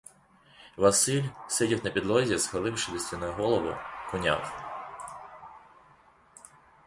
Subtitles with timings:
[0.77, 3.73] Василь сидів на підлозі, схиливши до стіни голову:
[4.11, 4.51] куняв.